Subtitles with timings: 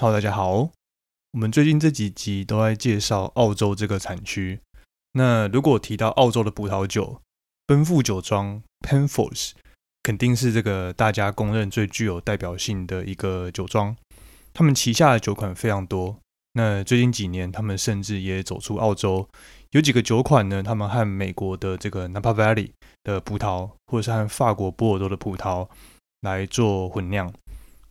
[0.00, 0.70] 好大家好。
[1.32, 4.58] 我们最近这几集都在介绍澳洲这个产区。
[5.12, 7.20] 那如果提到澳洲的葡萄酒，
[7.66, 9.50] 奔富酒庄 Penfolds
[10.02, 13.94] 肯定是这个大家公认最具有代表性的一个酒庄。
[14.54, 16.16] 他们旗下的酒款非常多。
[16.54, 19.28] 那最近几年，他们甚至也走出澳洲，
[19.72, 20.62] 有几个酒款呢？
[20.62, 22.70] 他们和美国的这个 Napa Valley
[23.04, 25.68] 的葡萄，或者是和法国波尔多的葡萄
[26.22, 27.30] 来做混酿。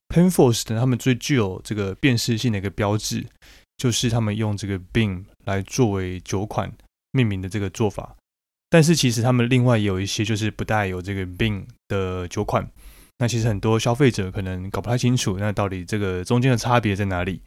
[0.10, 3.26] Penfolds 他们最具有这个辨识性的一个标志，
[3.78, 6.72] 就是他们用这个 Beam 来作为酒款
[7.12, 8.16] 命名的这个做法。
[8.70, 12.70] 但是其实他们另外有一些就是不带有这个 Beam 的酒款。
[13.20, 17.42] 那其实很多消费者可能搞不太清楚，那到底这个中间的差别在哪里？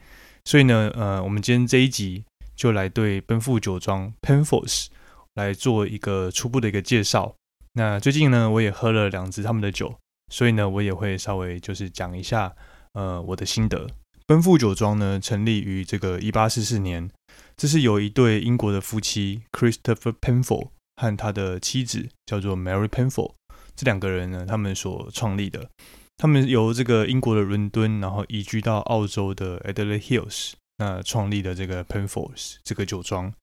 [0.45, 4.87] 所以呢，呃，我们今天这一集就来对奔富酒庄 Penfolds
[5.35, 7.35] 来做一个初步的一个介绍。
[7.73, 9.97] 那最近呢，我也喝了两支他们的酒，
[10.33, 12.57] 所以呢，我也会稍微就是讲一下，
[12.95, 13.87] 呃，我的心得。
[14.27, 17.11] 奔富酒庄呢，成立于这个一八四四年，
[17.55, 23.33] 这是有一对英国的夫妻 Christopher Penfold 和他的妻子叫做 Mary Penfold
[23.77, 25.69] 这两个人呢，他们所创立的。
[26.17, 33.35] 他们由这个英国的伦敦，然后移居到澳洲的 Adelaide Hills，那创立的这个 Penfolds 这个酒庄。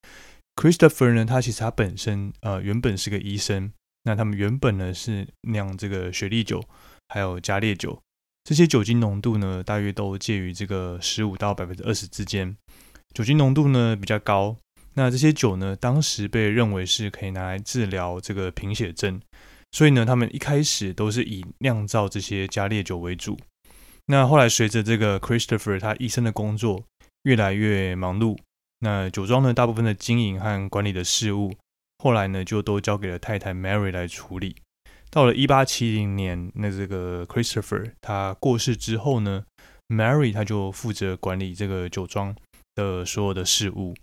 [0.55, 3.71] Christopher 呢，他其实他本身呃原本是个医生，
[4.03, 6.63] 那他们原本呢是酿这个雪莉酒，
[7.09, 8.01] 还有加烈酒，
[8.43, 12.55] 这些酒精浓度呢大约都介于这个十五到百分之二十之间，
[13.13, 14.55] 酒精浓度呢比较高。
[14.95, 19.21] 那这些酒呢，当时被认为是可以拿来治疗这个贫血症。
[19.71, 23.37] 所以呢，他们一开始都是以酿造这些加烈酒为主。
[24.07, 26.83] 那后来随着这个 Christopher 他一生的工作
[27.23, 28.35] 越来越忙碌，
[28.79, 31.53] 那酒庄呢大部分的经营和管理的事务，
[31.99, 34.55] 后来呢就都交给了太太 Mary 来处理。
[35.11, 39.43] 到了一八七零年，那这个 Christopher 他过世之后呢
[39.87, 42.35] ，Mary 他就负责管理这个酒庄
[42.75, 43.93] 的所有的事务，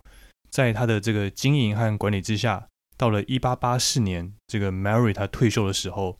[0.49, 2.67] 在他的这个经营和管理之下。
[2.97, 6.17] 到了一八八四年，这个 Mary 他退休的时候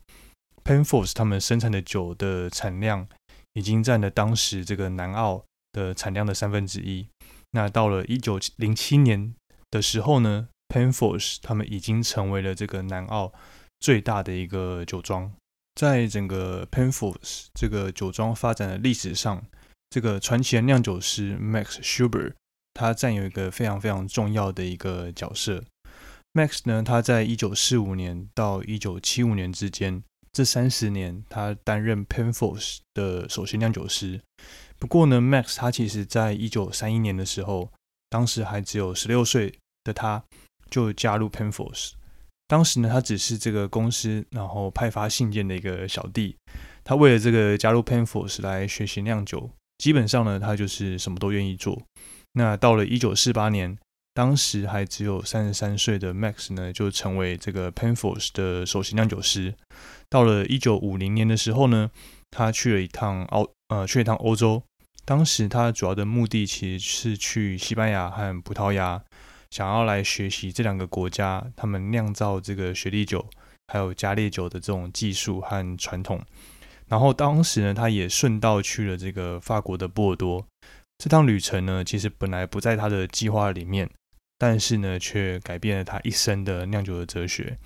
[0.62, 3.08] ，Penfolds 他们生产的酒的产量
[3.54, 7.08] 已经占了当时这个南澳的产量的三分之一。
[7.50, 9.34] 那到了一九零七年
[9.72, 13.32] 的时候呢，Penfolds 他们已经成为了这个南澳
[13.80, 15.32] 最大的一个酒庄。
[15.74, 19.44] 在整个 Penfolds 这个酒庄发展的历史上，
[19.90, 22.34] 这个传奇酿酒师 Max Schuber
[22.74, 25.64] 他占有一个非常非常重要的一个角色。
[26.34, 30.02] Max 呢，他在一九四五年到一九七五年之间，
[30.32, 34.20] 这三十年他担任 Penfolds 的首席酿酒师。
[34.78, 37.72] 不过呢，Max 他其实在一九三一年的时候，
[38.08, 40.22] 当时还只有十六岁的他，
[40.70, 41.92] 就加入 Penfolds。
[42.46, 46.36] 当时呢，他只是这个公司然后派发信件的一个小弟。
[46.84, 51.82] 他为了这个加入 Penfolds 来学习酿酒，基本上呢，他就是什么都愿意做。
[52.32, 53.76] 那到了一九四八年。
[54.14, 59.54] 当时还只有三十三岁的 Max 呢，就成为这个 Penfolds 的首席酿酒师。
[60.08, 61.88] 到了一九五零年的时候呢，
[62.28, 64.60] 他去了一趟澳，呃，去了一趟欧洲。
[65.04, 69.00] 当时他主要的目的其实是去西班牙和葡萄牙，
[69.50, 73.24] 想要来学习这两个国家他们酿造这个雪莉酒
[73.72, 76.22] 还有加烈酒的这种技术和传统。
[76.88, 80.44] 然后当时呢，他也顺道去了这个法国的波尔多。
[80.98, 83.88] 这趟旅程呢，其实本来不在他的计划里面。
[84.40, 87.58] 但是呢，却改变了他一生的酿酒的哲学。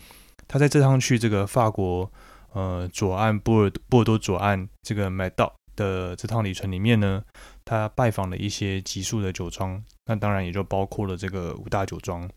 [0.48, 2.10] 他在这趟去这个法国，
[2.54, 7.22] 呃，左岸波尔波尔多左岸这个麦道的这趟旅程里面呢，
[7.66, 12.29] 他拜访了一些极速的酒庄，那当然也就包括了这个五大酒庄。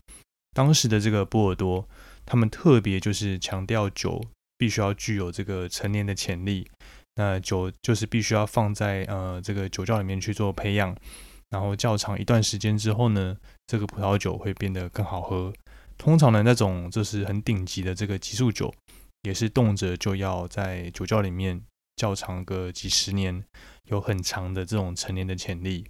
[0.54, 1.88] 当时的这个波尔多，
[2.24, 4.22] 他们特别就是强调酒
[4.56, 6.66] 必须要具有这个成年的潜力，
[7.16, 10.96] 那酒就是必须要放在呃这个酒窖里面去做培养。
[11.50, 13.36] 然后较长一段时间之后呢，
[13.68, 15.52] 这个葡萄酒会变得更好喝。
[15.96, 18.74] 通常的那种就是很顶级的这个急速酒，
[19.22, 21.62] 也是动辄就要在酒窖里面
[21.94, 23.44] 较长个几十年，
[23.84, 25.86] 有很长的这种陈年的潜力。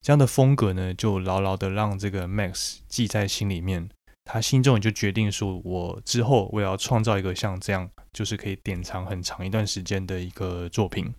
[0.00, 3.88] 这样的风格呢，就牢牢的让这个 Max 记在心里面。
[4.24, 11.12] 他心中也就决定说，我之后我也要创造一个像这样，就是可以典藏很长一段时间的一个作品。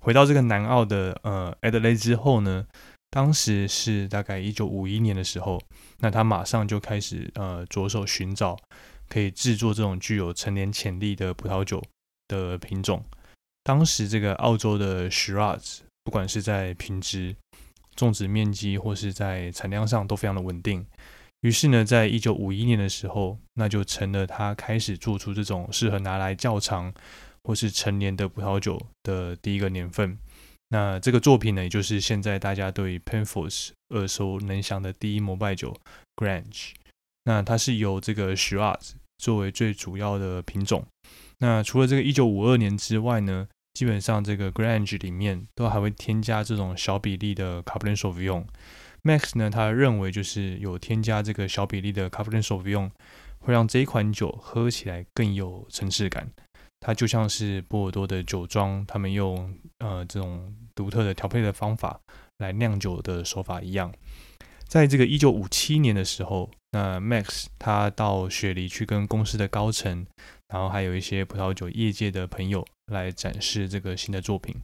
[0.00, 2.66] 回到这个南澳的呃 Adelaide 之后呢？
[3.10, 5.58] 当时是大概一九五一年的时候，
[6.00, 8.54] 那他马上就开始呃着手寻找
[9.08, 11.82] 可以制作这种具有成年潜力的葡萄酒
[12.28, 13.02] 的品种。
[13.64, 17.34] 当时这个澳洲的 Shiraz，不管是在品质、
[17.98, 20.86] 种植面积或是在产量上都非常的稳定。
[21.40, 26.92] 于是呢，在一九五一年的时候，那就成了他开始做出这种适合拿来窖藏
[27.44, 30.16] 或是陈年的葡萄酒的第一个年份。
[30.70, 35.74] 那这个作品呢，也就是现在大家对 Penfolds 耳熟能详的第一膜拜酒
[36.16, 36.72] Grange。
[37.24, 40.84] 那它是由这个 Shiraz 作为最主要的品种。
[41.38, 43.46] 那除了这个一九五二年之外呢，
[43.78, 48.44] 基本上这个 Grange 里面都还会添加这种小比例的 Cabernet Sauvignon。
[49.04, 52.90] Max 呢，他认为就是有添加这个小比例的 Cabernet Sauvignon，
[53.38, 56.28] 会让这一款酒喝起来更有层次感。
[56.80, 62.00] 它就像是波尔多的酒庄，他们用呃这种独特的调配的方法
[62.38, 63.94] 来酿酒的手法一样。
[64.66, 70.04] 在这个一九五七年的时候，那 Max 他到雪梨去跟公司的高层，
[70.48, 74.54] 然后还有一些葡萄酒业界的朋友来展示这个新的作品。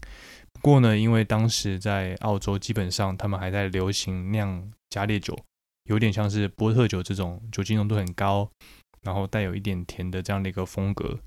[0.52, 5.38] 不过呢，因为当时在澳洲基本上他们还在流行酿加烈酒，
[5.84, 8.48] 有点像是波特酒这种酒精浓度很高，
[9.02, 11.18] 然后带有一点甜的这样的一个风格。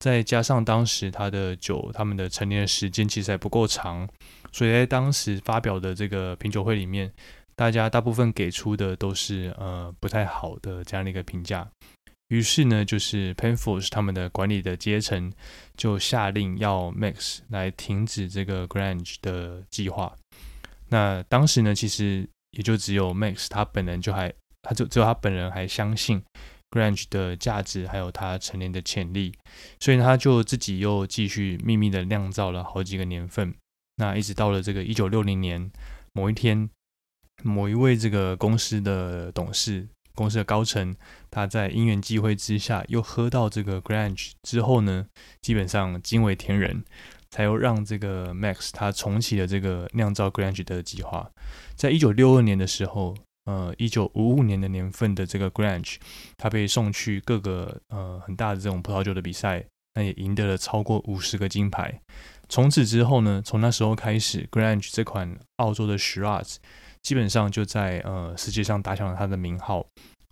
[0.00, 4.08] 再加上当时他的酒，他们的陈年时间其实还不够长，
[4.50, 7.12] 所以在当时发表的这个品酒会里面，
[7.54, 11.70] 大家大部分给出的都是呃不太好的这样的一个评价。
[12.30, 15.32] 于是呢，就是 Penfolds 他们的管理的阶层
[15.76, 20.16] 就下令要 Max 来停止这个 Grange 的计划。
[20.88, 24.32] 那当时呢，其实也就只有 Max 他本人就还，
[24.62, 26.22] 他就只有他本人还相信。
[26.72, 29.34] Grange 的价值还有他成年的潜力，
[29.80, 33.52] 所以他就自己又继续秘密的酿造了好几个年份。
[33.96, 35.68] 那一直到了这个一九六零年
[36.12, 36.70] 某一天，
[37.42, 40.94] 某一位这个公司的董事、公司的高层，
[41.30, 45.06] 他在因缘际会之下又喝到这个 Grange 之后呢，
[45.40, 46.84] 基本上惊为天人，
[47.30, 51.30] 才又让这个 Max 他重启了这个酿造 Grange 的计划。
[51.74, 53.16] 在一九六二年的时候。
[53.46, 55.96] 呃，一九五五年的年份的这个 Grange，
[56.36, 59.64] 他被送去各个呃很大的这种葡萄酒的比赛，
[59.94, 62.00] 那也赢得了超过五十个金牌。
[62.48, 66.56] 从此之后呢，从那时候开始，Grange 这款澳洲的 Shiraz
[67.02, 69.86] 基本上就在呃世界上打响了它的名号。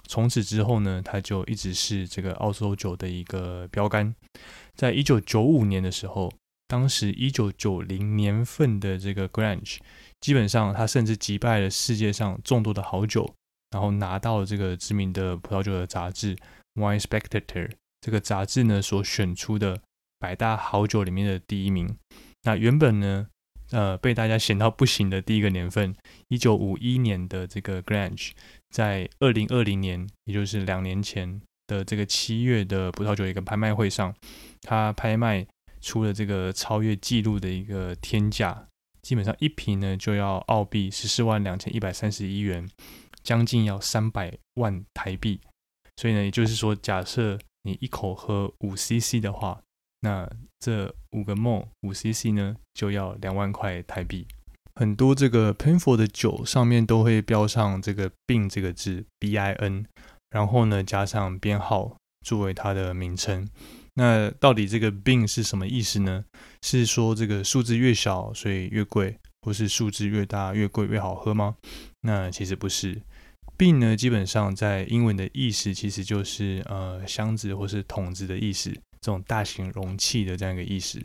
[0.07, 4.15] 从此之后呢，它就一直是这个澳洲酒的一个标杆。
[4.75, 6.33] 在一九九五年的时候，
[6.67, 9.79] 当时一九九零年份的这个 Grange。
[10.21, 13.35] 基本上，他甚至击败了世界上众多的好酒，
[13.71, 16.35] 然后拿到了这个知名的葡萄酒的杂志
[16.75, 17.69] 《Wine Spectator》
[18.01, 19.81] 这个杂志呢所选出的
[20.19, 21.97] 百大好酒里面的第一名。
[22.43, 23.29] 那原本呢，
[23.71, 25.95] 呃，被大家嫌到不行的第一个年份，
[26.29, 28.31] 一九五一年的这个 Grange，
[28.71, 34.15] 在二零二零年，也就是两年前的这个七月的葡萄酒一个拍卖会上，
[34.63, 35.47] 它拍卖
[35.81, 38.67] 出了这个超越纪录的一个天价。
[39.03, 42.69] 基本上一瓶呢就要澳币十四万两千一百三十一元，
[43.23, 45.41] 将近要三百万台币。
[45.97, 49.61] 所以呢，也就是说，假设你一口喝五 CC 的话，
[50.01, 50.31] 那
[50.61, 54.27] 这五个梦五 CC 呢就要两万块台币。
[54.75, 59.87] 很多这个 Pinfo 的酒上面都会标上这个 bin 这个字 B I N，
[60.31, 63.49] 然后呢加上编号作为它的名称。
[63.95, 66.25] 那到底这个病是什么意思呢？
[66.63, 71.57] 是说这个数字越小所以越贵，或是数字越大越贵越好喝吗？
[72.03, 73.03] 那其实不是。
[73.57, 81.01] 病呢，基本上在英文的意思其实就是呃箱子或是桶子的意思，这种大型容器的这样一个意思。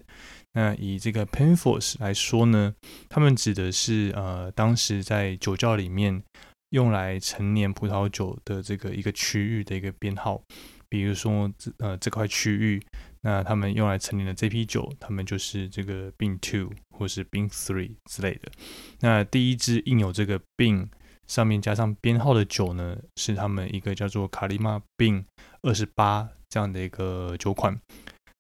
[0.53, 2.75] 那以这个 Penfolds 来说呢，
[3.09, 6.23] 他们指的是呃当时在酒窖里面
[6.69, 10.43] 用来陈年葡萄酒的这个一个区域的一个编号。
[10.89, 12.79] 比如说这呃这块区域，
[13.21, 18.51] 那他们用来陈年的这批酒，他们就是这个 Bin Two 或是 Bin Three 之类的。
[18.99, 20.89] 那第一支印有这个 Bin
[21.27, 25.23] 上面加上编号的酒呢，是他们一个叫做卡利玛 Bin
[25.61, 27.79] 二十八这样的一个酒款。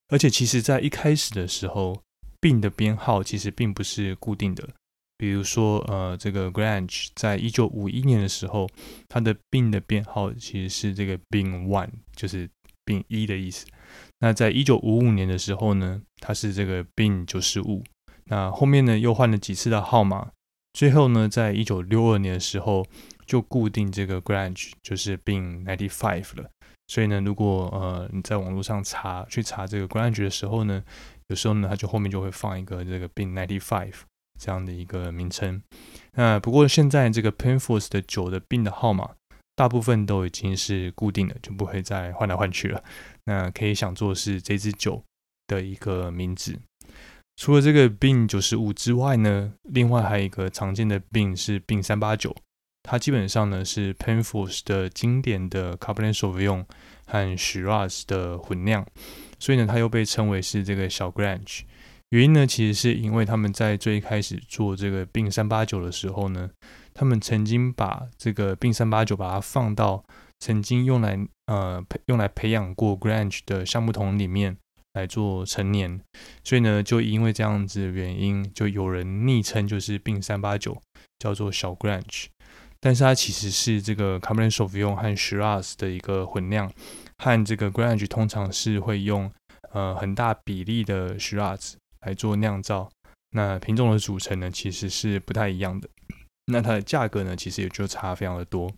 [0.09, 2.01] 而且其实在一开始的时候
[2.41, 4.67] ，Bin 的编号其实并不是固定的。
[5.17, 8.67] 比如说，呃，这个 Grange 在一九五一年的时候，
[9.07, 12.49] 它的病的编号其实是这个 bin One，就是
[12.85, 13.65] bin 一的意思。
[14.19, 17.83] 那在一九五五年的时候呢，它是这个病九十五。
[18.25, 20.31] 那后面呢又换了几次的号码，
[20.73, 22.85] 最后呢，在一九六二年的时候
[23.25, 26.49] 就固定这个 Grange 就是 Bin Ninety five 了。
[26.87, 30.83] 所以呢，如果呃你在网络上查去查这个 Grange 的时候呢，
[31.27, 33.93] 有时候呢它就后面就会放一个这个 Bin Ninety five。
[34.39, 35.61] 这样的一个名称，
[36.13, 39.11] 那不过现在这个 Penfolds 的酒的 Bin 的号码，
[39.55, 42.83] 大部分都已经是固定的，就不会再换来换去了。
[43.25, 45.01] 那可以想做是这支酒
[45.47, 46.59] 的一个名字。
[47.35, 52.35] 除了这个 Bin 九十五之外呢，另外还有一个常见的 Bin 是 Bin 三八九，
[52.83, 56.65] 它基本上呢是 Penfolds 的经典的 Cabernet Sauvignon
[57.05, 58.85] 和 Shiraz 的混酿，
[59.39, 61.61] 所以呢它又被称为是这个小 Grange。
[62.09, 66.47] 原因呢，其实是因为他们在最开始做这个并三八九的时候呢，
[66.93, 70.05] 他们曾经把这个并三八九把它放到
[70.39, 74.55] 曾经用来呃培用来培养过 Grange 的橡木桶里面
[74.93, 75.99] 来做成年，
[76.43, 80.81] 所以呢，就因为这样子的原因，就有人昵称就是病三八九
[81.19, 82.25] 叫做小 Grange，
[82.79, 84.95] 但是它其实是这个 c a b e r n e t s a u v i g n
[84.95, 86.71] 和 Shiraz 的一个混酿，
[87.17, 89.31] 和这个 Grange 通常是会用
[89.71, 91.73] 呃很大比例的 Shiraz。
[92.05, 92.89] 来做酿造，
[93.31, 95.87] 那品种的组成呢，其实是不太一样的。
[96.47, 98.69] 那它的价格呢，其实也就差非常的多。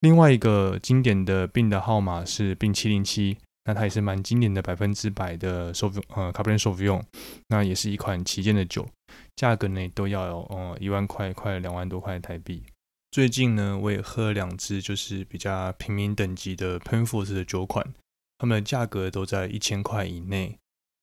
[0.00, 6.72] 另外一个经典的病的号码是病七零七，那它也是蛮经典的百分之百的 s o v 呃 c a b e r n e t s o
[6.72, 7.04] v i g n
[7.48, 8.88] 那也是一款旗舰的酒，
[9.34, 12.62] 价格呢都要有呃一万块，快两万多块台币。
[13.10, 17.94] 最近呢，我也喝了两支，就是比较平民等级的 Penfolds 的酒款，
[18.38, 20.56] 它们的价格都在一千块以内。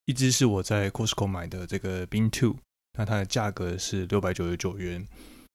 [0.05, 2.57] 一支是我在 Costco 买的这个 Bin Two，
[2.97, 5.07] 那它的价格是六百九十九元。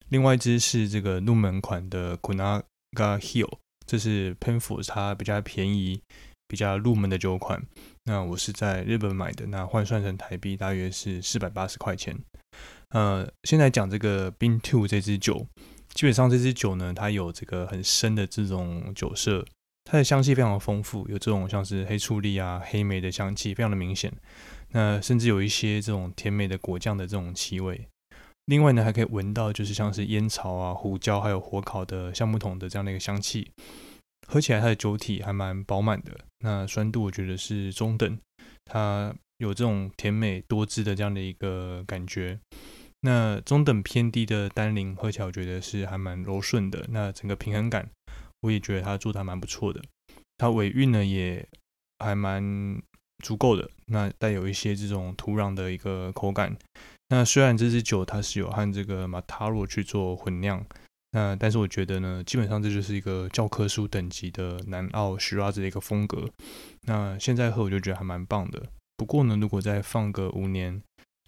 [0.09, 6.01] 另外一支是这个入门款的 Kunaga Hill，这是 Penfolds 它比较便宜、
[6.49, 7.61] 比较入门的酒款。
[8.05, 12.17] 那我是在日本买的，那换算成台币大约是四百八十块钱。
[12.89, 15.45] 呃，现在讲这个 Bin Two 这支酒，
[15.93, 19.45] 基本上这支酒呢，它有这个很深的这种酒色。
[19.85, 24.11] 它的香气非常的丰富，有这种像是黑醋栗啊、黑莓的香气，非常的明显。
[24.71, 27.87] 那甚至有一些这种甜美的果酱的这种气味。
[28.45, 33.51] 另外呢，还可以闻到就是像是烟草啊、胡椒，还有火烤的橡木桶的这样的一个香气。
[34.27, 38.17] 喝起来它的酒体还蛮饱满的，那酸度我觉得是中等，
[38.65, 42.39] 它有这种甜美多汁的这样的一个感觉。
[43.01, 47.89] 那中等偏低的单宁喝起来我觉得是还蛮柔顺的，那整个平衡感。
[48.41, 49.81] 我也觉得它做的还蛮不错的，
[50.37, 51.45] 它尾韵呢也
[51.99, 52.81] 还蛮
[53.23, 56.55] 足够的，那带有一些这种土壤的一个口感。
[57.09, 60.65] 那虽然这支酒它是有和这个马塔罗去做混酿，
[61.11, 66.29] 那但是我觉得呢，基本上这就是一个教科书等级的南澳徐拉子的一个风格。
[66.83, 68.67] 那现在喝我就觉得还蛮棒的。
[68.97, 70.81] 不过呢，如果再放个五年。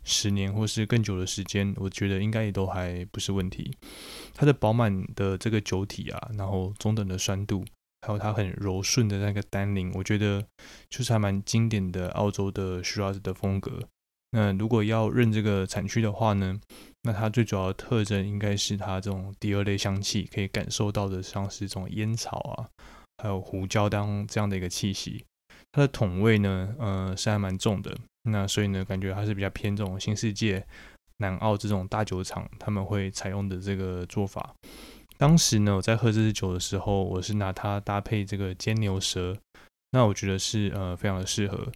[0.04, 3.72] 十年或是更久的时间，我觉得应该也都还不是问题。
[4.34, 7.64] 它的饱满的这个酒体啊，然后中等的酸度，
[8.02, 10.44] 还有它很柔顺的那个单宁，我觉得
[10.90, 13.80] 就是还蛮经典的澳洲的 Shiraz 的风格。
[14.32, 16.60] 那如果要认这个产区的话呢，
[17.04, 22.70] 那它最主要的特征应该是它这种第二类香气，可以感受到的像是这种烟草啊，
[23.18, 25.26] 还有胡椒当这样的一个气息。
[25.72, 27.98] 它的桶味呢，呃，是还蛮重的。
[28.24, 30.64] 那所以呢，感觉还是比较偏这种新世界、
[31.18, 34.54] 南澳这种大酒厂他们会采用的这个做法。
[35.18, 39.38] 当时呢，我在喝这支酒的时候，我是拿它搭配这个煎牛舌，
[39.92, 41.72] 那我觉得是呃非常的适合，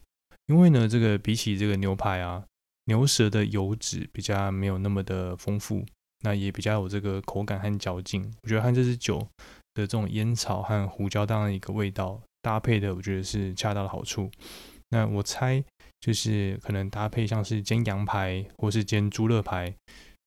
[0.47, 2.43] 因为呢，这个比起这个牛排啊，
[2.85, 5.85] 牛舌的油脂比较没有那么的丰富，
[6.21, 8.33] 那也比较有这个口感和嚼劲。
[8.43, 9.19] 我觉得和这支酒
[9.73, 14.31] 的这种烟草和胡椒当的一个味道搭配的，我觉得是恰到好处。
[14.89, 15.63] 那我猜。
[16.01, 19.73] 就是可能搭配像是煎羊排或是煎猪肋排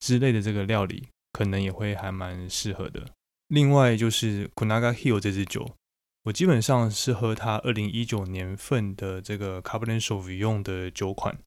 [0.00, 3.06] 之类的这个料理，可能也会还蛮适合的。
[3.46, 5.70] 另外就是 Kunaga Hill 这支酒，
[6.24, 11.38] 我基本上是喝它二零一九年份的这个 Cabernet Sauvignon 的酒款。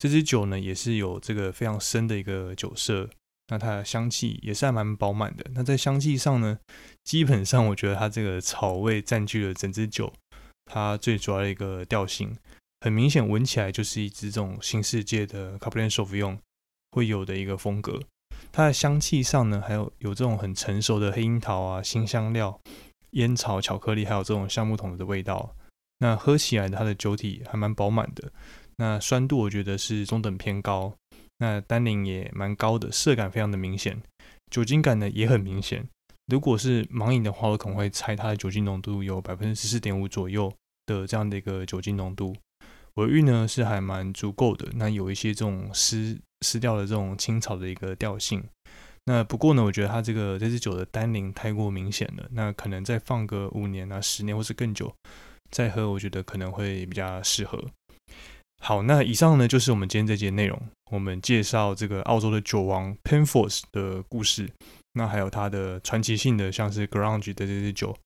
[0.00, 3.10] 这支酒呢也是有这个非常深的一个酒色，
[3.48, 5.44] 那它的香气也是还蛮饱满的。
[5.52, 6.58] 那在香气上呢，
[7.04, 10.10] 基本上我觉得它这个草味占据了整支酒，
[10.64, 12.34] 它最主要的一个调性。
[12.80, 16.38] 很明显，闻起来就是一支这种新世界的 Cabernet Sauvignon
[16.92, 18.00] 会有的一个风格。
[18.50, 22.58] 它的香气上呢，还有有这种很成熟的黑樱桃啊、新香料、
[23.10, 25.54] 烟草、巧克力，还有这种橡木桶的味道。
[25.98, 28.32] 那喝起来它的酒体还蛮饱满的。
[28.80, 30.94] 那酸度我觉得是中等偏高。
[31.36, 34.00] 那单宁也蛮高的，色感非常的明显。
[34.50, 35.86] 酒精感呢也很明显。
[36.26, 40.50] 如果是盲饮的话，我可能会猜它的酒精浓度有百分之十四点五左右
[40.86, 42.34] 的这样的一个酒精浓度。
[42.94, 48.42] 尾韵呢是还蛮足够的，那有一些这种湿湿掉的这种青草的一个调性。
[49.04, 54.92] 那不过呢，我觉得它这个这支酒的单宁太过明显了，那可能再放个五年啊、十年或是更久
[55.50, 57.64] 再喝，我觉得可能会比较适合。
[58.62, 60.60] 好，那以上呢就是我们今天这节内容，
[60.92, 64.48] 我们介绍这个澳洲的酒王 Penfolds 的故事，
[64.92, 67.96] 那还有它的传奇性的像是 Grange 的这支酒。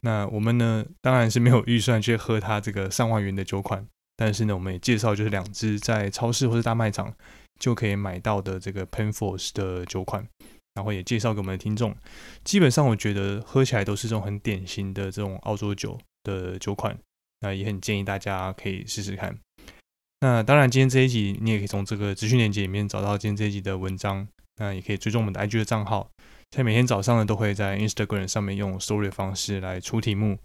[0.00, 3.86] 那我们呢当然是没有预算去喝它这个上万元的酒款。
[4.18, 7.12] 但是呢，我们也介绍就是两支在超市或者大卖场
[7.60, 10.26] 就可以买到的这个 Penfolds 的酒款，
[10.72, 11.94] 然后也介绍给我们的听众。
[12.42, 16.96] 基本上我觉得喝起来都是这种很典型的这种澳洲酒的酒款，
[17.40, 19.36] 那也很建议大家可以试试看。
[20.26, 24.26] 那当然，今天这一集你也可以从这个资讯链接里面找到今天这一集的文章。
[24.56, 26.10] 那也可以追踪我们的 IG 的账号。
[26.50, 30.36] 在每天早上呢，都会在 Instagram 上面用 Story 的方式来出题目，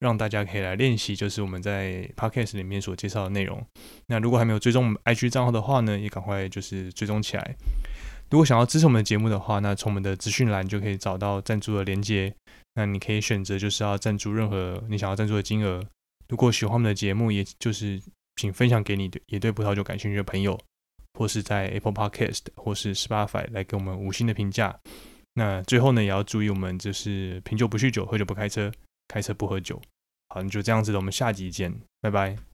[0.00, 3.64] 让大家可以来练习，就是我们在 Podcast 里面所介绍的内容。
[4.08, 7.56] 那如果还没有追踪我们 IG 账号的话呢，也赶快就是追踪起来。
[8.28, 12.34] 如果想要支持我们的节目的话，那从我们的资讯栏就可以找到赞助的连接。
[12.74, 15.82] 那你可以选择就是要赞助任何你想要赞助的金额。
[16.28, 17.98] 如果喜欢我们的节目，也就是
[18.36, 20.58] 请分享给你的也对葡萄酒感兴趣的朋友，
[21.14, 24.78] 或是在 Apple Podcast 或是 Spotify 来给我们五星的评价。
[25.34, 28.70] 那最后呢，也要注意，我们就是品酒不酗酒，喝酒不开车，
[29.08, 29.80] 开车不喝酒。
[30.28, 32.51] 好，那就这样子了，我们下集见，拜拜。